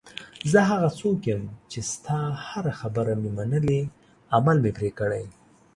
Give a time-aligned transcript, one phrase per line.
[0.51, 1.41] زه هغه څوک یم
[1.71, 3.81] چې ستا هره خبره مې منلې،
[4.35, 5.25] عمل مې پرې کړی.